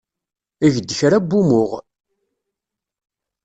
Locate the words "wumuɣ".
1.29-1.71